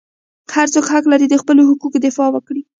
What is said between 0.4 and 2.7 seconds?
هر څوک حق لري د خپلو حقوقو دفاع وکړي.